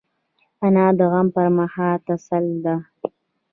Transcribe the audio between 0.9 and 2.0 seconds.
د غم پر مهال